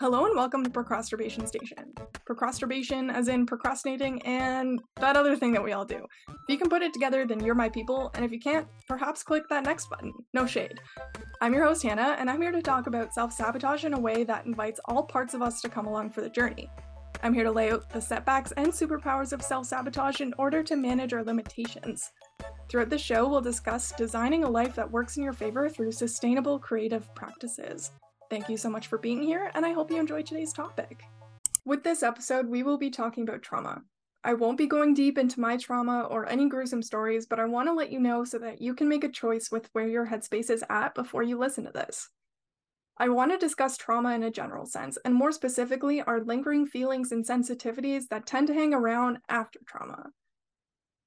[0.00, 1.92] Hello and welcome to Procrastination Station.
[2.24, 6.06] Procrastination, as in procrastinating, and that other thing that we all do.
[6.28, 9.24] If you can put it together, then you're my people, and if you can't, perhaps
[9.24, 10.12] click that next button.
[10.32, 10.78] No shade.
[11.40, 14.22] I'm your host, Hannah, and I'm here to talk about self sabotage in a way
[14.22, 16.70] that invites all parts of us to come along for the journey.
[17.24, 20.76] I'm here to lay out the setbacks and superpowers of self sabotage in order to
[20.76, 22.12] manage our limitations.
[22.68, 26.60] Throughout the show, we'll discuss designing a life that works in your favor through sustainable
[26.60, 27.90] creative practices.
[28.30, 31.02] Thank you so much for being here, and I hope you enjoyed today's topic.
[31.64, 33.82] With this episode, we will be talking about trauma.
[34.22, 37.68] I won't be going deep into my trauma or any gruesome stories, but I want
[37.68, 40.50] to let you know so that you can make a choice with where your headspace
[40.50, 42.10] is at before you listen to this.
[42.98, 47.12] I want to discuss trauma in a general sense, and more specifically, our lingering feelings
[47.12, 50.10] and sensitivities that tend to hang around after trauma.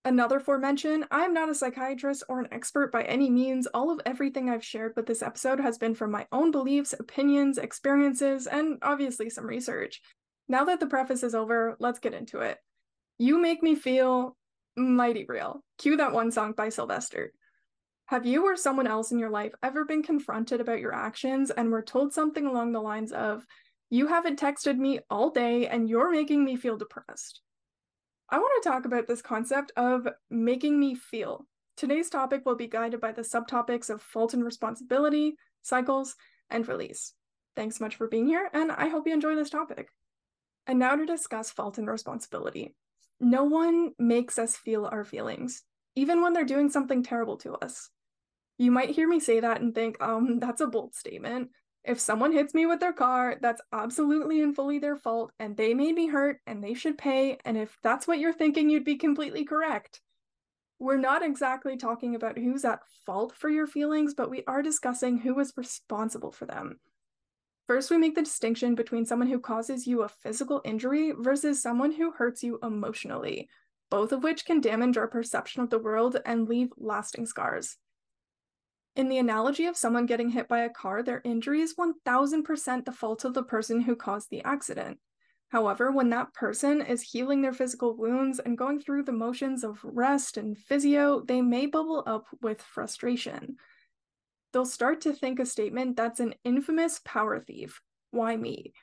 [0.04, 3.68] Another foremention, I am not a psychiatrist or an expert by any means.
[3.68, 7.60] All of everything I've shared with this episode has been from my own beliefs, opinions,
[7.60, 10.02] experiences, and obviously some research.
[10.48, 12.58] Now that the preface is over, let's get into it.
[13.20, 14.36] You make me feel
[14.76, 15.64] mighty real.
[15.78, 17.32] Cue that one song by Sylvester.
[18.06, 21.72] Have you or someone else in your life ever been confronted about your actions and
[21.72, 23.46] were told something along the lines of,
[23.92, 27.42] You haven't texted me all day and you're making me feel depressed?
[28.32, 31.46] I want to talk about this concept of making me feel.
[31.76, 36.16] Today's topic will be guided by the subtopics of fault and responsibility, cycles,
[36.50, 37.14] and release.
[37.58, 39.90] Thanks so much for being here, and I hope you enjoy this topic.
[40.66, 42.74] And now to discuss fault and responsibility.
[43.20, 45.64] No one makes us feel our feelings,
[45.96, 47.90] even when they're doing something terrible to us.
[48.58, 51.50] You might hear me say that and think, um, that's a bold statement.
[51.84, 55.74] If someone hits me with their car, that's absolutely and fully their fault, and they
[55.74, 57.38] made me hurt, and they should pay.
[57.44, 60.02] And if that's what you're thinking, you'd be completely correct.
[60.78, 65.18] We're not exactly talking about who's at fault for your feelings, but we are discussing
[65.18, 66.80] who is responsible for them.
[67.68, 71.92] First, we make the distinction between someone who causes you a physical injury versus someone
[71.92, 73.48] who hurts you emotionally,
[73.90, 77.78] both of which can damage our perception of the world and leave lasting scars.
[78.96, 82.92] In the analogy of someone getting hit by a car, their injury is 1000% the
[82.92, 85.00] fault of the person who caused the accident.
[85.50, 89.80] However, when that person is healing their physical wounds and going through the motions of
[89.84, 93.58] rest and physio, they may bubble up with frustration.
[94.52, 97.82] They'll start to think a statement that's an infamous power thief.
[98.12, 98.74] Why me?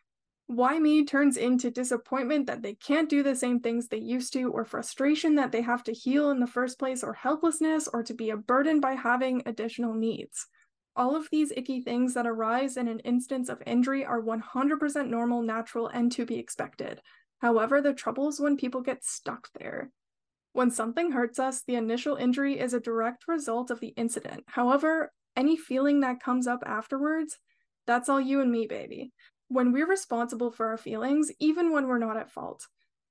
[0.48, 4.50] Why me turns into disappointment that they can't do the same things they used to,
[4.50, 8.14] or frustration that they have to heal in the first place, or helplessness, or to
[8.14, 10.46] be a burden by having additional needs.
[10.96, 15.42] All of these icky things that arise in an instance of injury are 100% normal,
[15.42, 17.02] natural, and to be expected.
[17.40, 19.90] However, the trouble is when people get stuck there.
[20.54, 24.44] When something hurts us, the initial injury is a direct result of the incident.
[24.46, 27.36] However, any feeling that comes up afterwards,
[27.86, 29.12] that's all you and me, baby
[29.48, 32.66] when we're responsible for our feelings, even when we're not at fault.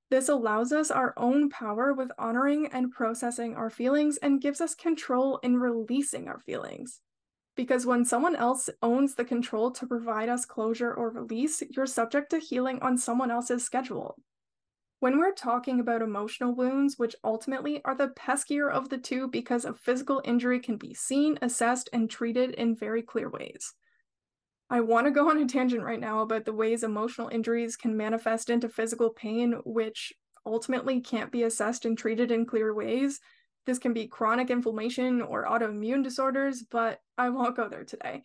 [0.09, 4.73] This allows us our own power with honoring and processing our feelings and gives us
[4.73, 7.01] control in releasing our feelings.
[7.57, 12.29] Because when someone else owns the control to provide us closure or release, you're subject
[12.29, 14.15] to healing on someone else's schedule.
[14.99, 19.65] When we're talking about emotional wounds, which ultimately are the peskier of the two because
[19.65, 23.73] a physical injury can be seen, assessed, and treated in very clear ways.
[24.69, 27.95] I want to go on a tangent right now about the ways emotional injuries can
[27.95, 30.11] manifest into physical pain, which
[30.45, 33.19] ultimately can't be assessed and treated in clear ways.
[33.65, 38.23] This can be chronic inflammation or autoimmune disorders, but I won't go there today.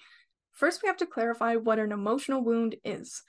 [0.51, 3.23] First, we have to clarify what an emotional wound is.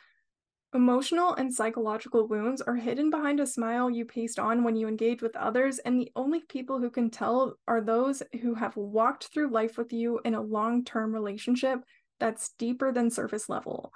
[0.73, 5.21] Emotional and psychological wounds are hidden behind a smile you paste on when you engage
[5.21, 9.51] with others, and the only people who can tell are those who have walked through
[9.51, 11.79] life with you in a long term relationship
[12.23, 13.91] that's deeper than surface level.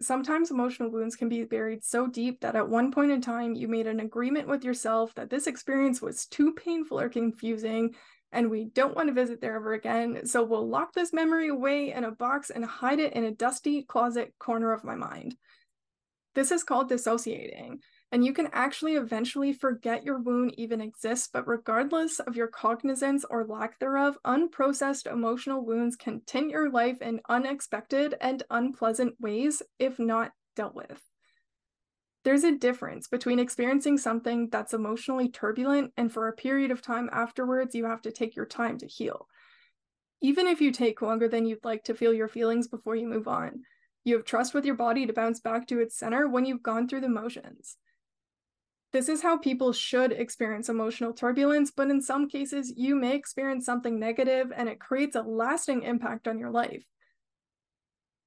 [0.00, 3.68] Sometimes emotional wounds can be buried so deep that at one point in time you
[3.68, 7.94] made an agreement with yourself that this experience was too painful or confusing
[8.32, 11.92] and we don't want to visit there ever again, so we'll lock this memory away
[11.92, 15.36] in a box and hide it in a dusty closet corner of my mind.
[16.34, 17.80] This is called dissociating,
[18.14, 23.24] and you can actually eventually forget your wound even exists, but regardless of your cognizance
[23.28, 29.62] or lack thereof, unprocessed emotional wounds can tint your life in unexpected and unpleasant ways
[29.80, 31.02] if not dealt with.
[32.22, 37.10] There's a difference between experiencing something that's emotionally turbulent and for a period of time
[37.10, 39.26] afterwards, you have to take your time to heal.
[40.22, 43.26] Even if you take longer than you'd like to feel your feelings before you move
[43.26, 43.62] on,
[44.04, 46.86] you have trust with your body to bounce back to its center when you've gone
[46.86, 47.76] through the motions.
[48.94, 53.66] This is how people should experience emotional turbulence, but in some cases, you may experience
[53.66, 56.84] something negative and it creates a lasting impact on your life.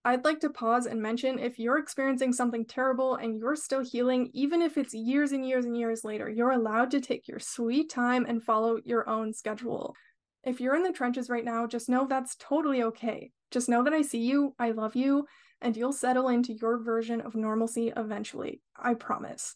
[0.03, 4.29] I'd like to pause and mention if you're experiencing something terrible and you're still healing,
[4.33, 7.89] even if it's years and years and years later, you're allowed to take your sweet
[7.89, 9.95] time and follow your own schedule.
[10.43, 13.31] If you're in the trenches right now, just know that's totally okay.
[13.51, 15.27] Just know that I see you, I love you,
[15.61, 18.59] and you'll settle into your version of normalcy eventually.
[18.75, 19.55] I promise.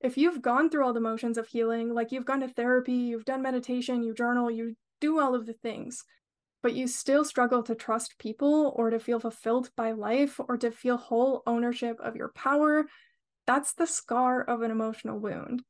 [0.00, 3.26] If you've gone through all the motions of healing, like you've gone to therapy, you've
[3.26, 6.04] done meditation, you journal, you do all of the things,
[6.62, 10.70] but you still struggle to trust people or to feel fulfilled by life or to
[10.70, 12.86] feel whole ownership of your power,
[13.46, 15.62] that's the scar of an emotional wound.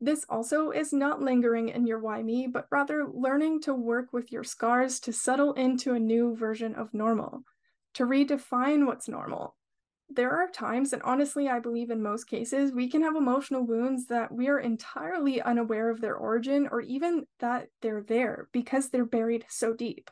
[0.00, 4.30] This also is not lingering in your why me, but rather learning to work with
[4.30, 7.42] your scars to settle into a new version of normal,
[7.94, 9.56] to redefine what's normal.
[10.10, 14.06] There are times, and honestly, I believe in most cases, we can have emotional wounds
[14.06, 19.04] that we are entirely unaware of their origin or even that they're there because they're
[19.04, 20.10] buried so deep.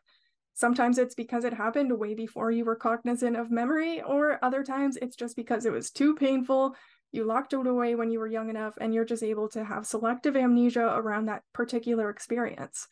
[0.53, 4.99] Sometimes it's because it happened way before you were cognizant of memory, or other times
[5.01, 6.77] it's just because it was too painful
[7.13, 9.87] you locked it away when you were young enough and you're just able to have
[9.87, 12.89] selective amnesia around that particular experience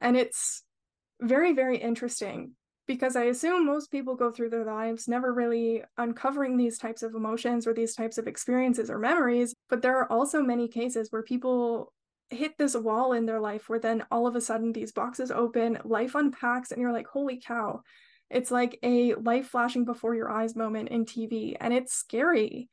[0.00, 0.62] and it's
[1.20, 2.52] very very interesting
[2.90, 7.14] because i assume most people go through their lives never really uncovering these types of
[7.14, 11.22] emotions or these types of experiences or memories but there are also many cases where
[11.22, 11.92] people
[12.30, 15.78] hit this wall in their life where then all of a sudden these boxes open
[15.84, 17.80] life unpacks and you're like holy cow
[18.28, 22.68] it's like a life flashing before your eyes moment in tv and it's scary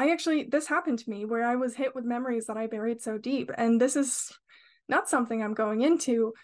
[0.00, 3.02] I actually, this happened to me where I was hit with memories that I buried
[3.02, 3.50] so deep.
[3.58, 4.30] And this is
[4.88, 6.34] not something I'm going into,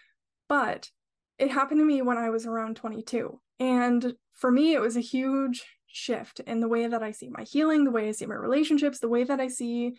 [0.49, 0.89] but
[1.37, 3.39] it happened to me when I was around 22.
[3.59, 7.43] And for me, it was a huge shift in the way that I see my
[7.43, 9.95] healing, the way I see my relationships, the way that I see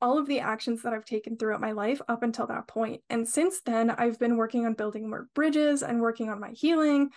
[0.00, 3.02] all of the actions that I've taken throughout my life up until that point.
[3.08, 7.10] And since then, I've been working on building more bridges and working on my healing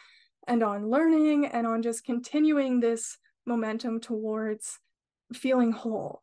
[0.47, 3.17] and on learning and on just continuing this
[3.47, 4.79] momentum towards
[5.33, 6.21] feeling whole.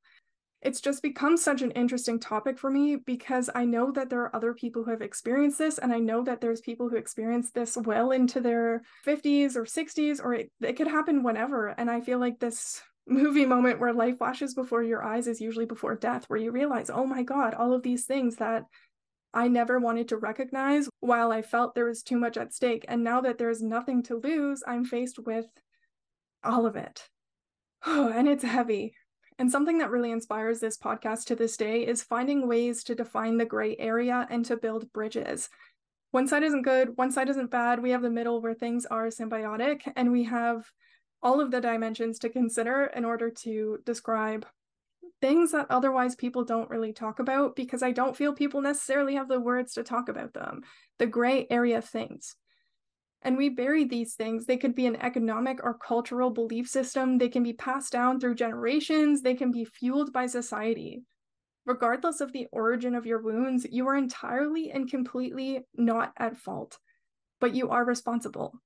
[0.63, 4.35] It's just become such an interesting topic for me because I know that there are
[4.35, 7.77] other people who have experienced this, and I know that there's people who experience this
[7.77, 11.69] well into their 50s or 60s, or it, it could happen whenever.
[11.69, 15.67] And I feel like this movie moment where life flashes before your eyes is usually
[15.67, 18.65] before death, where you realize, oh my God, all of these things that
[19.35, 22.85] I never wanted to recognize while I felt there was too much at stake.
[22.87, 25.47] And now that there's nothing to lose, I'm faced with
[26.45, 27.09] all of it.
[27.85, 28.95] Oh, and it's heavy.
[29.39, 33.39] And something that really inspires this podcast to this day is finding ways to define
[33.39, 35.49] the gray area and to build bridges.
[36.11, 37.83] One side isn't good, one side isn't bad.
[37.83, 40.71] We have the middle where things are symbiotic, and we have
[41.23, 44.45] all of the dimensions to consider in order to describe
[45.23, 49.29] things that otherwise people don't really talk about because I don't feel people necessarily have
[49.29, 50.63] the words to talk about them.
[50.99, 52.35] The gray area things.
[53.25, 54.47] And we bury these things.
[54.47, 57.19] They could be an economic or cultural belief system.
[57.19, 59.23] They can be passed down through generations.
[59.23, 61.05] They can be fueled by society.
[61.65, 66.79] Regardless of the origin of your wounds, you are entirely and completely not at fault,
[67.41, 68.61] but you are responsible.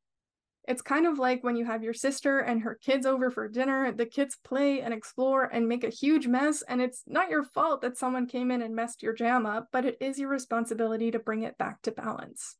[0.67, 3.93] It's kind of like when you have your sister and her kids over for dinner,
[3.93, 7.83] the kids play and explore and make a huge mess, and it's not your fault
[7.83, 11.21] that someone came in and messed your jam up, but it is your responsibility to
[11.21, 12.57] bring it back to balance.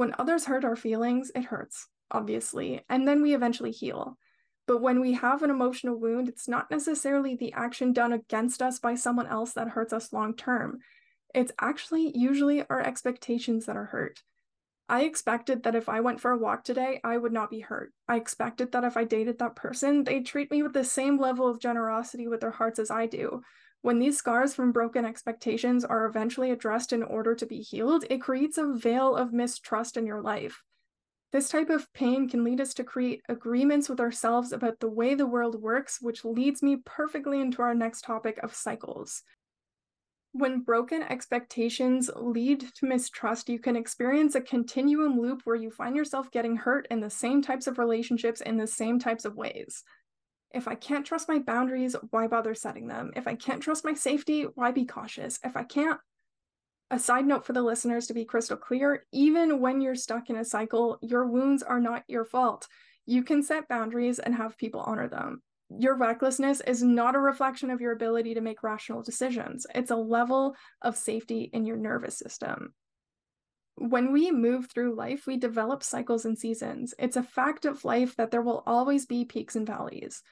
[0.00, 4.16] When others hurt our feelings, it hurts, obviously, and then we eventually heal.
[4.66, 8.78] But when we have an emotional wound, it's not necessarily the action done against us
[8.78, 10.78] by someone else that hurts us long term.
[11.34, 14.22] It's actually usually our expectations that are hurt.
[14.88, 17.92] I expected that if I went for a walk today, I would not be hurt.
[18.08, 21.46] I expected that if I dated that person, they'd treat me with the same level
[21.46, 23.42] of generosity with their hearts as I do.
[23.82, 28.20] When these scars from broken expectations are eventually addressed in order to be healed, it
[28.20, 30.62] creates a veil of mistrust in your life.
[31.32, 35.14] This type of pain can lead us to create agreements with ourselves about the way
[35.14, 39.22] the world works, which leads me perfectly into our next topic of cycles.
[40.32, 45.96] When broken expectations lead to mistrust, you can experience a continuum loop where you find
[45.96, 49.82] yourself getting hurt in the same types of relationships in the same types of ways.
[50.52, 53.12] If I can't trust my boundaries, why bother setting them?
[53.14, 55.38] If I can't trust my safety, why be cautious?
[55.44, 56.00] If I can't,
[56.90, 60.36] a side note for the listeners to be crystal clear even when you're stuck in
[60.36, 62.66] a cycle, your wounds are not your fault.
[63.06, 65.42] You can set boundaries and have people honor them.
[65.78, 69.96] Your recklessness is not a reflection of your ability to make rational decisions, it's a
[69.96, 72.74] level of safety in your nervous system.
[73.76, 76.92] When we move through life, we develop cycles and seasons.
[76.98, 80.22] It's a fact of life that there will always be peaks and valleys.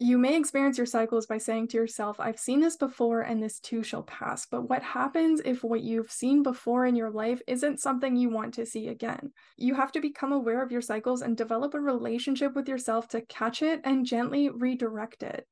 [0.00, 3.58] You may experience your cycles by saying to yourself, I've seen this before and this
[3.58, 4.46] too shall pass.
[4.46, 8.54] But what happens if what you've seen before in your life isn't something you want
[8.54, 9.32] to see again?
[9.56, 13.22] You have to become aware of your cycles and develop a relationship with yourself to
[13.22, 15.48] catch it and gently redirect it.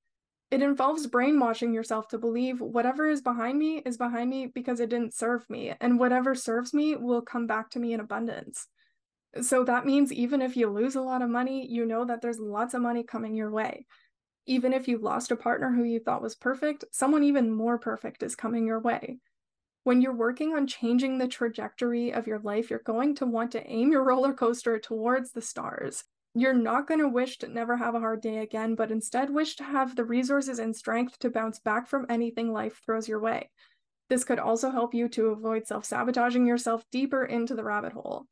[0.52, 4.90] It involves brainwashing yourself to believe whatever is behind me is behind me because it
[4.90, 8.68] didn't serve me, and whatever serves me will come back to me in abundance.
[9.42, 12.38] So that means even if you lose a lot of money, you know that there's
[12.38, 13.86] lots of money coming your way
[14.46, 18.22] even if you've lost a partner who you thought was perfect, someone even more perfect
[18.22, 19.18] is coming your way.
[19.84, 23.66] When you're working on changing the trajectory of your life, you're going to want to
[23.66, 26.04] aim your roller coaster towards the stars.
[26.34, 29.56] You're not going to wish to never have a hard day again, but instead wish
[29.56, 33.50] to have the resources and strength to bounce back from anything life throws your way.
[34.08, 38.26] This could also help you to avoid self sabotaging yourself deeper into the rabbit hole.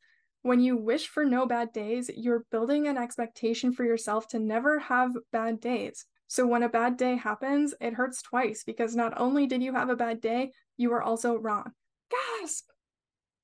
[0.44, 4.78] When you wish for no bad days, you're building an expectation for yourself to never
[4.78, 6.04] have bad days.
[6.26, 9.88] So when a bad day happens, it hurts twice because not only did you have
[9.88, 11.72] a bad day, you were also wrong.
[12.10, 12.68] Gasp!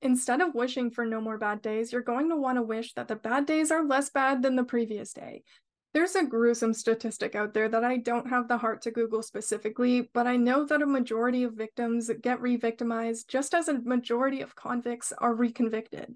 [0.03, 3.07] Instead of wishing for no more bad days, you're going to want to wish that
[3.07, 5.41] the bad days are less bad than the previous day.
[5.95, 10.11] There's a gruesome statistic out there that I don't have the heart to Google specifically,
[10.13, 14.41] but I know that a majority of victims get re victimized just as a majority
[14.41, 16.13] of convicts are reconvicted.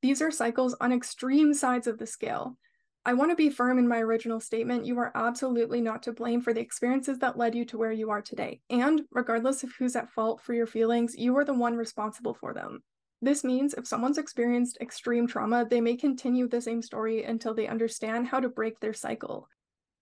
[0.00, 2.56] These are cycles on extreme sides of the scale.
[3.04, 4.84] I want to be firm in my original statement.
[4.84, 8.10] You are absolutely not to blame for the experiences that led you to where you
[8.10, 8.60] are today.
[8.70, 12.52] And regardless of who's at fault for your feelings, you are the one responsible for
[12.52, 12.82] them.
[13.20, 17.66] This means if someone's experienced extreme trauma, they may continue the same story until they
[17.66, 19.48] understand how to break their cycle.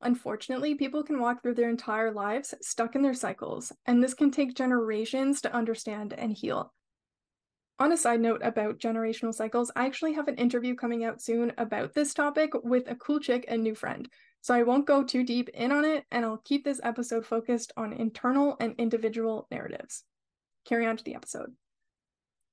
[0.02, 4.30] Unfortunately, people can walk through their entire lives stuck in their cycles, and this can
[4.30, 6.74] take generations to understand and heal.
[7.78, 11.52] On a side note about generational cycles, I actually have an interview coming out soon
[11.58, 14.08] about this topic with a cool chick and new friend.
[14.40, 17.72] So I won't go too deep in on it, and I'll keep this episode focused
[17.76, 20.04] on internal and individual narratives.
[20.64, 21.54] Carry on to the episode.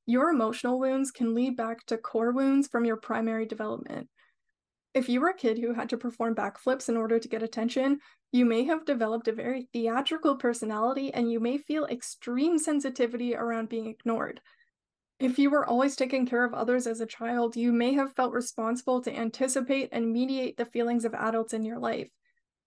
[0.06, 4.10] Your emotional wounds can lead back to core wounds from your primary development.
[4.94, 8.00] If you were a kid who had to perform backflips in order to get attention,
[8.34, 13.70] you may have developed a very theatrical personality and you may feel extreme sensitivity around
[13.70, 14.42] being ignored.
[15.20, 18.34] If you were always taking care of others as a child, you may have felt
[18.34, 22.10] responsible to anticipate and mediate the feelings of adults in your life.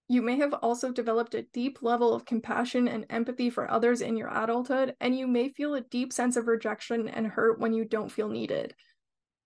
[0.09, 4.17] You may have also developed a deep level of compassion and empathy for others in
[4.17, 7.85] your adulthood, and you may feel a deep sense of rejection and hurt when you
[7.85, 8.75] don't feel needed.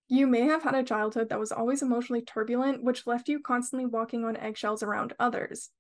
[0.09, 3.87] You may have had a childhood that was always emotionally turbulent, which left you constantly
[3.87, 5.71] walking on eggshells around others.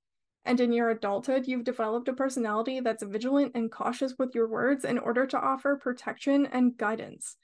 [0.44, 4.84] And in your adulthood, you've developed a personality that's vigilant and cautious with your words
[4.84, 7.36] in order to offer protection and guidance.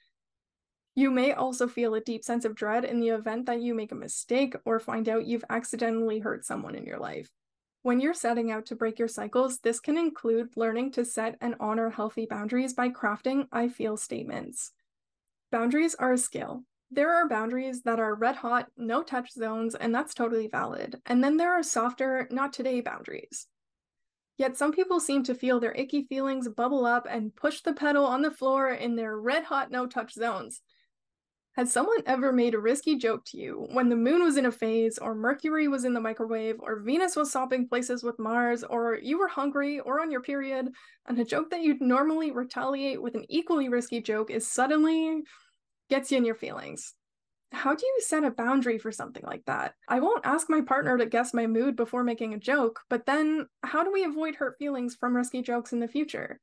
[0.95, 3.91] You may also feel a deep sense of dread in the event that you make
[3.91, 7.29] a mistake or find out you've accidentally hurt someone in your life.
[7.83, 11.55] When you're setting out to break your cycles, this can include learning to set and
[11.59, 14.71] honor healthy boundaries by crafting I feel statements.
[15.51, 19.93] Boundaries are a skill, there are boundaries that are red hot, no touch zones, and
[19.93, 21.01] that's totally valid.
[21.05, 23.47] And then there are softer, not today boundaries.
[24.37, 28.05] Yet some people seem to feel their icky feelings bubble up and push the pedal
[28.05, 30.61] on the floor in their red hot, no touch zones.
[31.57, 34.51] Has someone ever made a risky joke to you when the moon was in a
[34.51, 38.99] phase, or Mercury was in the microwave, or Venus was swapping places with Mars, or
[39.01, 40.69] you were hungry or on your period,
[41.07, 45.23] and a joke that you'd normally retaliate with an equally risky joke is suddenly
[45.89, 46.93] gets you in your feelings.
[47.51, 49.75] How do you set a boundary for something like that?
[49.87, 53.47] I won't ask my partner to guess my mood before making a joke, but then
[53.63, 56.41] how do we avoid hurt feelings from risky jokes in the future?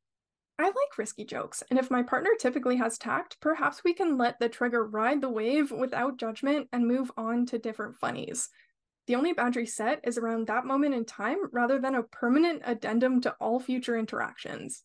[0.58, 4.38] I like risky jokes, and if my partner typically has tact, perhaps we can let
[4.38, 8.48] the trigger ride the wave without judgment and move on to different funnies.
[9.06, 13.20] The only boundary set is around that moment in time rather than a permanent addendum
[13.22, 14.82] to all future interactions.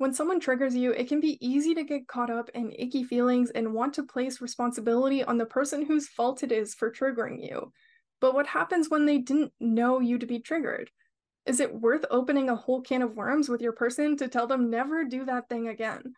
[0.00, 3.50] When someone triggers you, it can be easy to get caught up in icky feelings
[3.50, 7.70] and want to place responsibility on the person whose fault it is for triggering you.
[8.18, 10.90] But what happens when they didn't know you to be triggered?
[11.44, 14.70] Is it worth opening a whole can of worms with your person to tell them
[14.70, 16.14] never do that thing again?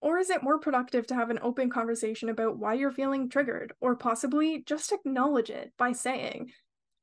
[0.00, 3.72] Or is it more productive to have an open conversation about why you're feeling triggered,
[3.80, 6.52] or possibly just acknowledge it by saying,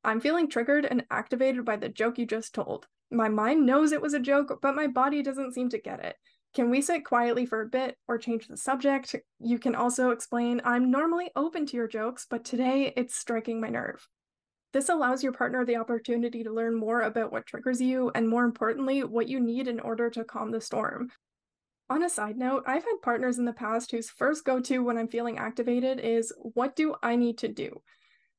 [0.02, 2.86] I'm feeling triggered and activated by the joke you just told.
[3.14, 6.16] My mind knows it was a joke, but my body doesn't seem to get it.
[6.52, 9.14] Can we sit quietly for a bit or change the subject?
[9.38, 13.68] You can also explain, I'm normally open to your jokes, but today it's striking my
[13.68, 14.06] nerve.
[14.72, 18.44] This allows your partner the opportunity to learn more about what triggers you and, more
[18.44, 21.10] importantly, what you need in order to calm the storm.
[21.90, 24.98] On a side note, I've had partners in the past whose first go to when
[24.98, 27.80] I'm feeling activated is, What do I need to do?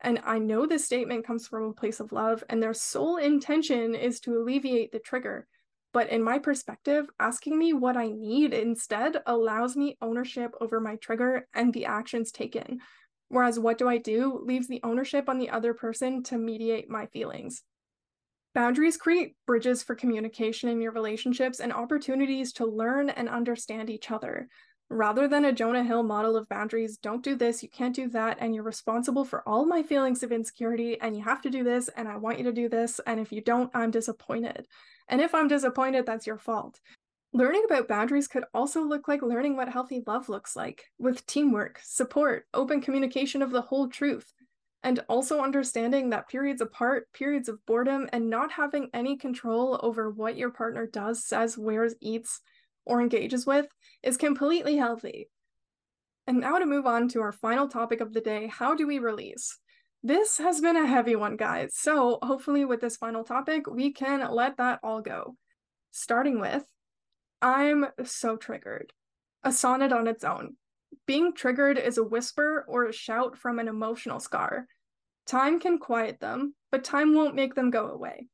[0.02, 3.96] And I know this statement comes from a place of love, and their sole intention
[3.96, 5.48] is to alleviate the trigger.
[5.94, 10.98] But in my perspective, asking me what I need instead allows me ownership over my
[10.98, 12.80] trigger and the actions taken.
[13.30, 17.06] Whereas what do I do leaves the ownership on the other person to mediate my
[17.08, 17.64] feelings.
[18.54, 24.12] Boundaries create bridges for communication in your relationships and opportunities to learn and understand each
[24.12, 24.48] other.
[24.90, 28.38] Rather than a Jonah Hill model of boundaries, don't do this, you can't do that,
[28.40, 31.90] and you're responsible for all my feelings of insecurity, and you have to do this,
[31.90, 34.68] and I want you to do this, and if you don't, I'm disappointed.
[35.08, 36.80] And if I'm disappointed, that's your fault.
[37.34, 41.82] Learning about boundaries could also look like learning what healthy love looks like, with teamwork,
[41.84, 44.34] support, open communication of the whole truth,
[44.84, 50.12] and also understanding that periods apart, periods of boredom, and not having any control over
[50.12, 52.40] what your partner does, says, wears, eats,
[52.86, 53.68] or engages with
[54.04, 55.30] is completely healthy.
[56.28, 59.00] And now to move on to our final topic of the day how do we
[59.00, 59.58] release?
[60.04, 61.74] This has been a heavy one, guys.
[61.76, 65.36] So, hopefully, with this final topic, we can let that all go.
[65.92, 66.64] Starting with,
[67.42, 68.94] I'm so triggered.
[69.44, 70.58] A sonnet on its own.
[71.08, 74.68] Being triggered is a whisper or a shout from an emotional scar.
[75.26, 78.28] Time can quiet them, but time won't make them go away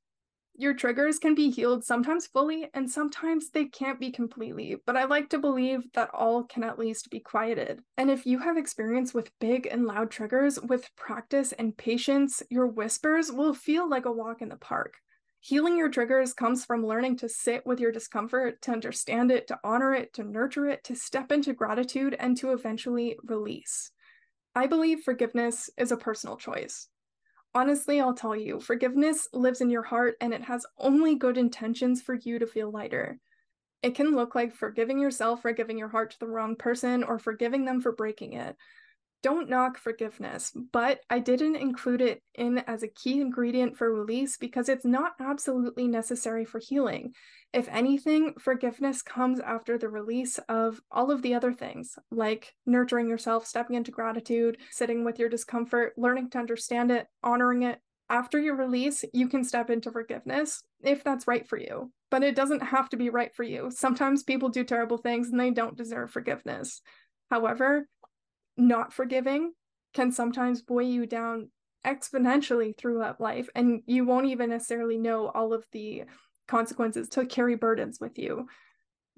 [0.62, 5.06] your triggers can be healed sometimes fully and sometimes they can't be completely, but I
[5.06, 7.82] like to believe that all can at least be quieted.
[7.98, 12.68] And if you have experience with big and loud triggers, with practice and patience, your
[12.68, 14.94] whispers will feel like a walk in the park.
[15.39, 19.58] Healing your triggers comes from learning to sit with your discomfort, to understand it, to
[19.63, 23.89] honor it, to nurture it, to step into gratitude, and to eventually release.
[24.53, 26.88] I believe forgiveness is a personal choice.
[27.53, 32.01] Honestly, I'll tell you, forgiveness lives in your heart and it has only good intentions
[32.01, 33.20] for you to feel lighter.
[33.81, 37.20] It can look like forgiving yourself for giving your heart to the wrong person or
[37.20, 38.55] forgiving them for breaking it
[39.24, 44.38] don't knock forgiveness, but I didn't include it in as a key ingredient for release
[44.38, 47.13] because it's not absolutely necessary for healing.
[47.54, 53.10] If anything, forgiveness comes after the release of all of the other things, like nurturing
[53.10, 57.80] yourself, stepping into gratitude, sitting with your discomfort, learning to understand it, honoring it.
[58.10, 62.36] After your release, you can step into forgiveness if that's right for you, but it
[62.36, 63.70] doesn't have to be right for you.
[63.72, 66.81] Sometimes people do terrible things and they don't deserve forgiveness.
[67.29, 67.88] However,
[68.62, 69.54] not forgiving
[69.94, 71.50] can sometimes weigh you down
[71.86, 76.04] exponentially throughout life and you won't even necessarily know all of the
[76.48, 78.48] consequences to carry burdens with you.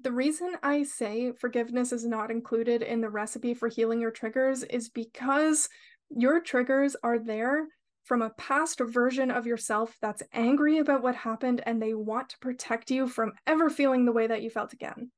[0.00, 4.62] The reason I say forgiveness is not included in the recipe for healing your triggers
[4.64, 5.68] is because
[6.08, 7.66] your triggers are there
[8.04, 12.38] from a past version of yourself that's angry about what happened and they want to
[12.38, 15.10] protect you from ever feeling the way that you felt again.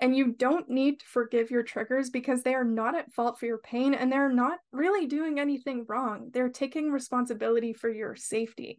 [0.00, 3.44] And you don't need to forgive your triggers because they are not at fault for
[3.44, 6.30] your pain and they're not really doing anything wrong.
[6.32, 8.78] They're taking responsibility for your safety.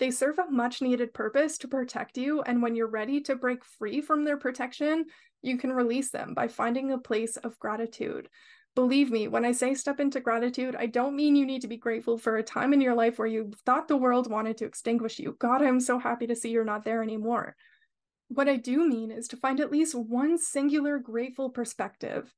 [0.00, 2.42] They serve a much needed purpose to protect you.
[2.42, 5.06] And when you're ready to break free from their protection,
[5.42, 8.28] you can release them by finding a place of gratitude.
[8.74, 11.76] Believe me, when I say step into gratitude, I don't mean you need to be
[11.76, 15.18] grateful for a time in your life where you thought the world wanted to extinguish
[15.18, 15.36] you.
[15.38, 17.56] God, I'm so happy to see you're not there anymore.
[18.28, 22.34] What I do mean is to find at least one singular grateful perspective.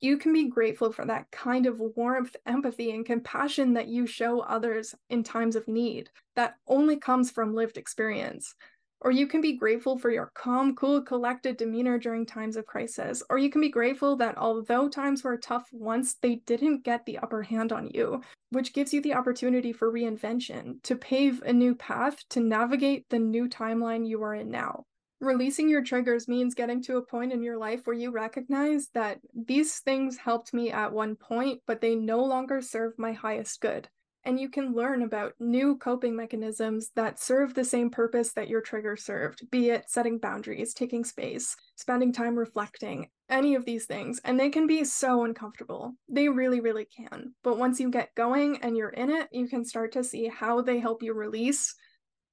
[0.00, 4.40] You can be grateful for that kind of warmth, empathy, and compassion that you show
[4.40, 8.54] others in times of need that only comes from lived experience.
[9.00, 13.22] Or you can be grateful for your calm, cool, collected demeanor during times of crisis.
[13.28, 17.18] Or you can be grateful that although times were tough once, they didn't get the
[17.18, 21.74] upper hand on you, which gives you the opportunity for reinvention, to pave a new
[21.74, 24.84] path to navigate the new timeline you are in now.
[25.20, 29.18] Releasing your triggers means getting to a point in your life where you recognize that
[29.34, 33.88] these things helped me at one point, but they no longer serve my highest good.
[34.24, 38.60] And you can learn about new coping mechanisms that serve the same purpose that your
[38.60, 44.20] trigger served, be it setting boundaries, taking space, spending time reflecting, any of these things.
[44.24, 45.94] And they can be so uncomfortable.
[46.08, 47.34] They really, really can.
[47.42, 50.60] But once you get going and you're in it, you can start to see how
[50.60, 51.74] they help you release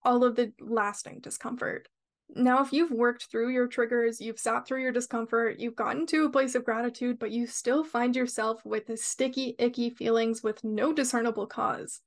[0.03, 1.87] all of the lasting discomfort.
[2.35, 6.25] Now, if you've worked through your triggers, you've sat through your discomfort, you've gotten to
[6.25, 10.93] a place of gratitude, but you still find yourself with sticky, icky feelings with no
[10.93, 12.01] discernible cause,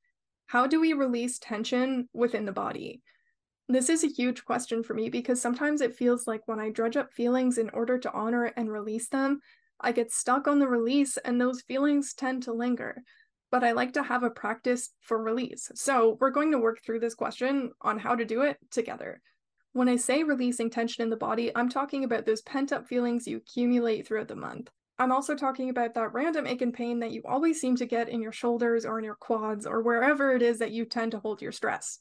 [0.46, 3.02] how do we release tension within the body?
[3.68, 6.96] This is a huge question for me because sometimes it feels like when I dredge
[6.96, 9.40] up feelings in order to honor and release them,
[9.80, 13.02] I get stuck on the release and those feelings tend to linger.
[13.50, 15.70] But I like to have a practice for release.
[15.74, 19.20] So we're going to work through this question on how to do it together.
[19.76, 23.28] When I say releasing tension in the body, I'm talking about those pent up feelings
[23.28, 24.70] you accumulate throughout the month.
[24.98, 28.08] I'm also talking about that random ache and pain that you always seem to get
[28.08, 31.18] in your shoulders or in your quads or wherever it is that you tend to
[31.18, 31.98] hold your stress.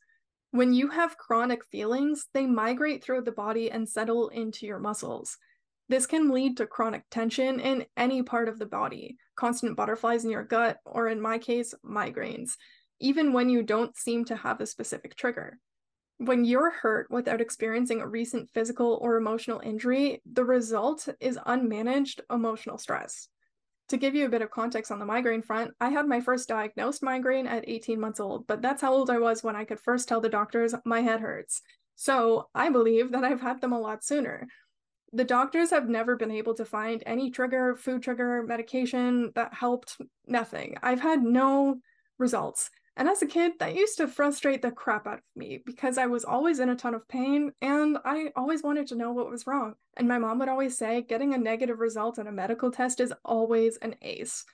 [0.51, 5.37] When you have chronic feelings, they migrate through the body and settle into your muscles.
[5.89, 10.31] This can lead to chronic tension in any part of the body, constant butterflies in
[10.31, 12.55] your gut, or in my case, migraines,
[13.01, 15.59] even when you don't seem to have a specific trigger.
[16.17, 22.21] When you're hurt without experiencing a recent physical or emotional injury, the result is unmanaged
[22.31, 23.27] emotional stress.
[23.89, 26.47] To give you a bit of context on the migraine front, I had my first
[26.47, 29.79] diagnosed migraine at 18 months old, but that's how old I was when I could
[29.79, 31.61] first tell the doctors my head hurts.
[31.95, 34.47] So I believe that I've had them a lot sooner.
[35.13, 39.97] The doctors have never been able to find any trigger, food trigger, medication that helped,
[40.25, 40.77] nothing.
[40.81, 41.79] I've had no
[42.17, 42.69] results.
[42.97, 46.05] And as a kid, that used to frustrate the crap out of me because I
[46.05, 49.45] was always in a ton of pain and I always wanted to know what was
[49.45, 49.73] wrong.
[49.97, 53.13] And my mom would always say, getting a negative result on a medical test is
[53.25, 54.45] always an ace.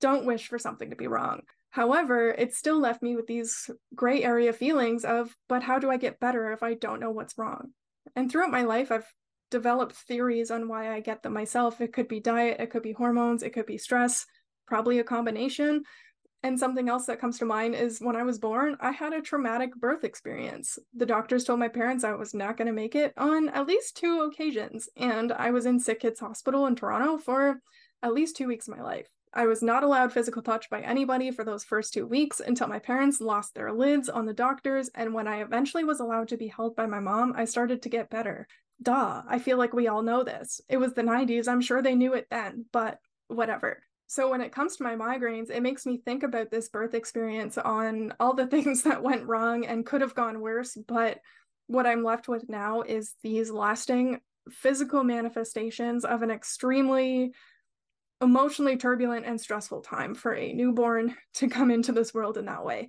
[0.00, 1.42] Don't wish for something to be wrong.
[1.70, 5.98] However, it still left me with these gray area feelings of, but how do I
[5.98, 7.72] get better if I don't know what's wrong?
[8.16, 9.12] And throughout my life, I've
[9.50, 11.80] developed theories on why I get them myself.
[11.80, 14.26] It could be diet, it could be hormones, it could be stress,
[14.66, 15.84] probably a combination.
[16.42, 19.20] And something else that comes to mind is when I was born, I had a
[19.20, 20.78] traumatic birth experience.
[20.94, 23.96] The doctors told my parents I was not going to make it on at least
[23.96, 27.60] two occasions, and I was in Sick Kids Hospital in Toronto for
[28.04, 29.08] at least two weeks of my life.
[29.34, 32.78] I was not allowed physical touch by anybody for those first two weeks until my
[32.78, 36.46] parents lost their lids on the doctors, and when I eventually was allowed to be
[36.46, 38.46] held by my mom, I started to get better.
[38.80, 40.60] Duh, I feel like we all know this.
[40.68, 44.52] It was the 90s, I'm sure they knew it then, but whatever so when it
[44.52, 48.46] comes to my migraines it makes me think about this birth experience on all the
[48.48, 51.20] things that went wrong and could have gone worse but
[51.66, 57.32] what i'm left with now is these lasting physical manifestations of an extremely
[58.20, 62.64] emotionally turbulent and stressful time for a newborn to come into this world in that
[62.64, 62.88] way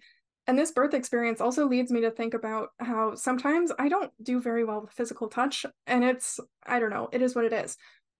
[0.49, 4.41] and this birth experience also leads me to think about how sometimes I don't do
[4.41, 5.63] very well with physical touch.
[5.85, 7.77] And it's, I don't know, it is what it is.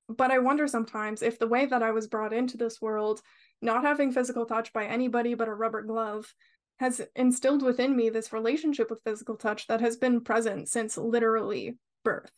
[0.09, 3.21] But I wonder sometimes if the way that I was brought into this world,
[3.61, 6.33] not having physical touch by anybody but a rubber glove,
[6.79, 11.77] has instilled within me this relationship with physical touch that has been present since literally
[12.03, 12.31] birth.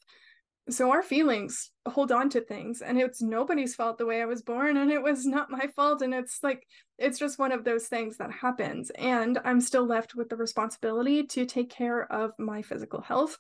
[0.69, 4.41] So our feelings hold on to things, and it's nobody's fault the way I was
[4.41, 6.01] born, and it was not my fault.
[6.01, 8.89] And it's like, it's just one of those things that happens.
[8.91, 13.37] And I'm still left with the responsibility to take care of my physical health.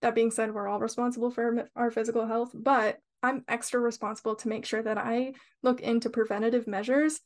[0.00, 4.48] That being said, we're all responsible for our physical health, but I'm extra responsible to
[4.48, 5.32] make sure that I
[5.62, 7.20] look into preventative measures,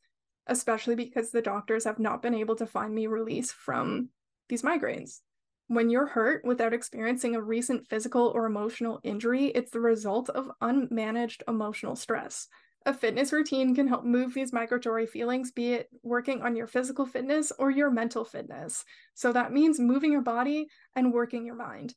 [0.47, 4.11] especially because the doctors have not been able to find me release from
[4.49, 5.19] these migraines.
[5.67, 10.51] When you're hurt without experiencing a recent physical or emotional injury, it's the result of
[10.63, 12.47] unmanaged emotional stress.
[12.87, 17.07] A fitness routine can help move these migratory feelings, be it working on your physical
[17.07, 18.85] fitness or your mental fitness.
[19.15, 21.95] So that means moving your body and working your mind.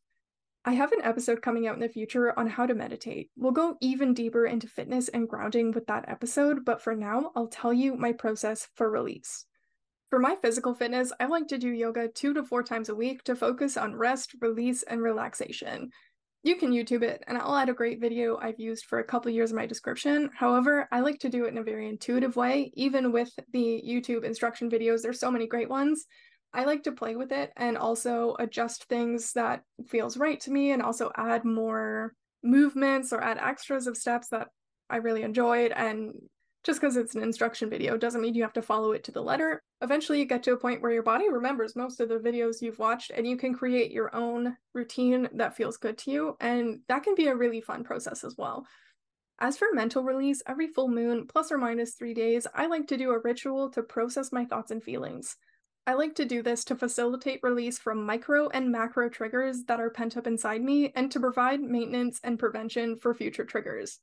[0.63, 3.32] I have an episode coming out in the future on how to meditate.
[3.36, 7.47] We'll go even deeper into fitness and grounding with that episode, but for now, I'll
[7.47, 9.45] tell you my process for release.
[10.12, 13.24] For my physical fitness, I like to do yoga two to four times a week
[13.24, 15.89] to focus on rest, release, and relaxation.
[16.43, 19.32] You can YouTube it, and I'll add a great video I've used for a couple
[19.32, 20.30] years in my description.
[20.36, 24.24] However, I like to do it in a very intuitive way, even with the YouTube
[24.24, 25.02] instruction videos.
[25.02, 26.06] There's so many great ones.
[26.53, 30.71] I like to play with it and also adjust things that feels right to me
[30.71, 34.49] and also add more movements or add extras of steps that
[34.89, 36.13] I really enjoyed and
[36.63, 39.21] just because it's an instruction video doesn't mean you have to follow it to the
[39.21, 39.63] letter.
[39.81, 42.77] Eventually you get to a point where your body remembers most of the videos you've
[42.77, 47.03] watched and you can create your own routine that feels good to you and that
[47.03, 48.67] can be a really fun process as well.
[49.39, 52.97] As for mental release, every full moon, plus or minus three days, I like to
[52.97, 55.35] do a ritual to process my thoughts and feelings.
[55.88, 59.89] I like to do this to facilitate release from micro and macro triggers that are
[59.89, 64.00] pent up inside me and to provide maintenance and prevention for future triggers.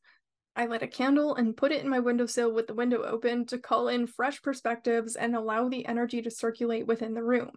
[0.57, 3.59] I light a candle and put it in my windowsill with the window open to
[3.59, 7.53] call in fresh perspectives and allow the energy to circulate within the room.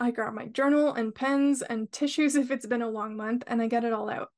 [0.00, 3.60] I grab my journal and pens and tissues if it's been a long month and
[3.60, 4.30] I get it all out.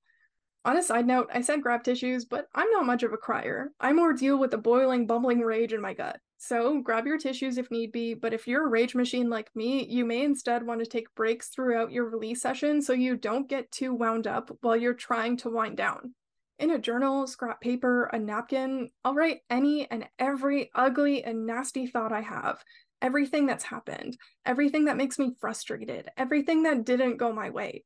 [0.65, 3.71] On a side note, I said grab tissues, but I'm not much of a crier.
[3.79, 6.19] I more deal with the boiling, bubbling rage in my gut.
[6.39, 9.85] So grab your tissues if need be, but if you're a rage machine like me,
[9.87, 13.71] you may instead want to take breaks throughout your release session so you don't get
[13.73, 16.15] too wound up while you're trying to wind down.
[16.59, 21.87] In a journal, scrap paper, a napkin, I'll write any and every ugly and nasty
[21.87, 22.63] thought I have,
[23.03, 27.85] everything that's happened, everything that makes me frustrated, everything that didn't go my way.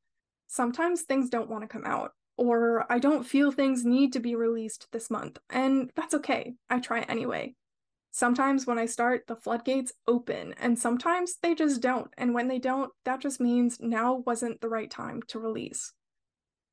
[0.49, 4.35] Sometimes things don't want to come out, Or I don't feel things need to be
[4.35, 6.55] released this month, and that's okay.
[6.71, 7.55] I try anyway.
[8.13, 12.13] Sometimes when I start, the floodgates open, and sometimes they just don't.
[12.19, 15.93] And when they don't, that just means now wasn't the right time to release.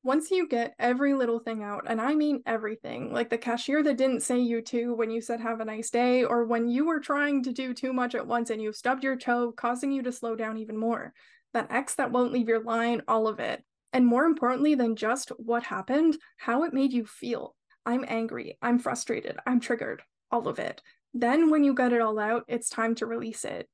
[0.02, 3.96] Once you get every little thing out, and I mean everything, like the cashier that
[3.96, 7.00] didn't say you to when you said have a nice day, or when you were
[7.00, 10.12] trying to do too much at once and you stubbed your toe, causing you to
[10.12, 11.12] slow down even more,
[11.52, 13.62] that X that won't leave your line, all of it.
[13.92, 17.54] And more importantly than just what happened, how it made you feel.
[17.86, 20.82] I'm angry, I'm frustrated, I'm triggered, all of it.
[21.14, 23.68] Then, when you get it all out, it's time to release it.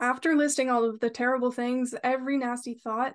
[0.00, 3.14] After listing all of the terrible things, every nasty thought,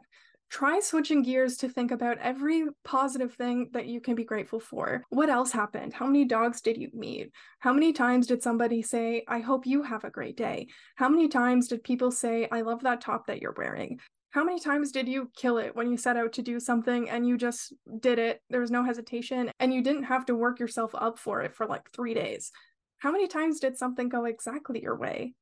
[0.49, 5.03] try switching gears to think about every positive thing that you can be grateful for.
[5.09, 5.93] What else happened?
[5.93, 7.31] How many dogs did you meet?
[7.59, 10.67] How many times did somebody say, I hope you have a great day?
[10.95, 13.99] How many times did people say, I love that top that you're wearing?
[14.31, 17.27] How many times did you kill it when you set out to do something and
[17.27, 18.41] you just did it?
[18.49, 21.65] There was no hesitation and you didn't have to work yourself up for it for
[21.65, 22.51] like three days.
[22.99, 25.33] How many times did something go exactly your way?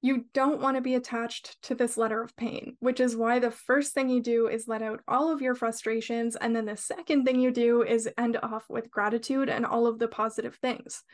[0.00, 3.50] You don't want to be attached to this letter of pain, which is why the
[3.50, 6.36] first thing you do is let out all of your frustrations.
[6.36, 9.98] And then the second thing you do is end off with gratitude and all of
[9.98, 11.04] the positive things.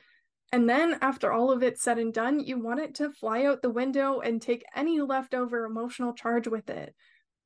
[0.52, 3.60] And then, after all of it's said and done, you want it to fly out
[3.60, 6.94] the window and take any leftover emotional charge with it.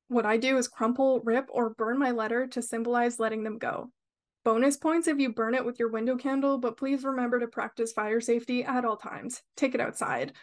[0.07, 3.89] What I do is crumple, rip, or burn my letter to symbolize letting them go.
[4.45, 7.93] Bonus points if you burn it with your window candle, but please remember to practice
[7.93, 9.41] fire safety at all times.
[9.55, 10.33] Take it outside.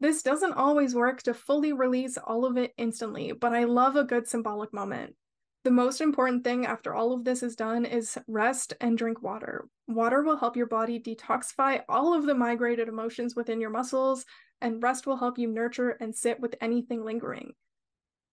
[0.00, 4.02] This doesn't always work to fully release all of it instantly, but I love a
[4.02, 5.14] good symbolic moment.
[5.62, 9.68] The most important thing after all of this is done is rest and drink water.
[9.86, 14.24] Water will help your body detoxify all of the migrated emotions within your muscles,
[14.62, 17.52] and rest will help you nurture and sit with anything lingering.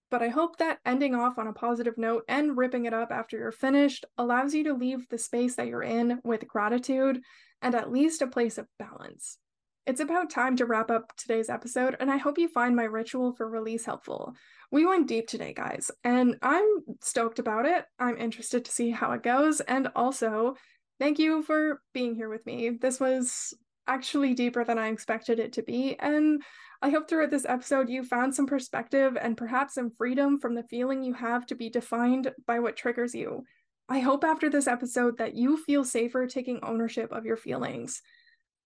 [0.10, 3.38] But I hope that ending off on a positive note and ripping it up after
[3.38, 7.22] you're finished allows you to leave the space that you're in with gratitude
[7.62, 9.38] and at least a place of balance.
[9.86, 13.34] It's about time to wrap up today's episode, and I hope you find my ritual
[13.34, 14.34] for release helpful.
[14.70, 16.66] We went deep today, guys, and I'm
[17.02, 17.86] stoked about it.
[17.98, 20.56] I'm interested to see how it goes, and also,
[21.00, 22.72] thank you for being here with me.
[22.72, 23.54] This was
[23.88, 26.44] actually deeper than I expected it to be, and
[26.82, 30.64] I hope throughout this episode you found some perspective and perhaps some freedom from the
[30.64, 33.44] feeling you have to be defined by what triggers you.
[33.90, 38.02] I hope after this episode that you feel safer taking ownership of your feelings.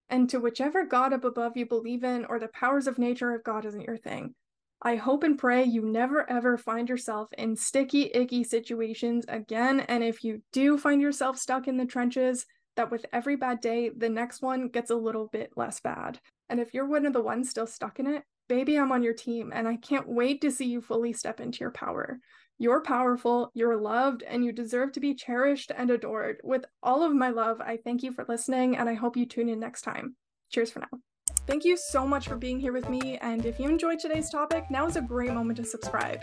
[0.10, 3.44] And to whichever God up above you believe in, or the powers of nature if
[3.44, 4.36] God isn't your thing,
[4.82, 9.82] I hope and pray you never ever find yourself in sticky, icky situations again.
[9.82, 12.46] And if you do find yourself stuck in the trenches,
[12.76, 16.20] that with every bad day, the next one gets a little bit less bad.
[16.52, 19.14] And if you're one of the ones still stuck in it, baby, I'm on your
[19.14, 22.20] team and I can't wait to see you fully step into your power.
[22.60, 26.42] You're powerful, you're loved, and you deserve to be cherished and adored.
[26.44, 29.48] With all of my love, I thank you for listening and I hope you tune
[29.48, 30.18] in next time.
[30.52, 31.00] Cheers for now.
[31.48, 34.66] Thank you so much for being here with me, and if you enjoyed today's topic,
[34.70, 36.22] now is a great moment to subscribe.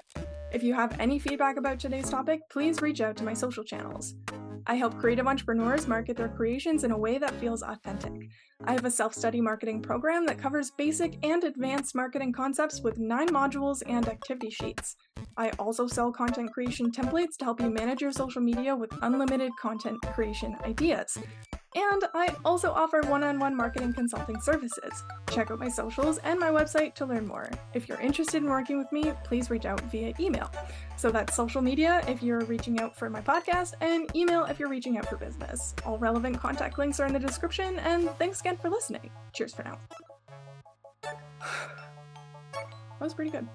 [0.52, 4.14] If you have any feedback about today's topic, please reach out to my social channels.
[4.66, 8.12] I help creative entrepreneurs market their creations in a way that feels authentic.
[8.64, 12.98] I have a self study marketing program that covers basic and advanced marketing concepts with
[12.98, 14.96] nine modules and activity sheets.
[15.36, 19.52] I also sell content creation templates to help you manage your social media with unlimited
[19.60, 21.18] content creation ideas.
[21.74, 25.04] And I also offer one on one marketing consulting services.
[25.30, 27.50] Check out my socials and my website to learn more.
[27.74, 30.50] If you're interested in working with me, please reach out via email.
[30.96, 34.70] So that's social media if you're reaching out for my podcast, and email if you're
[34.70, 35.74] reaching out for business.
[35.84, 39.10] All relevant contact links are in the description, and thanks again for listening.
[39.34, 39.78] Cheers for now.
[41.02, 43.46] that was pretty good.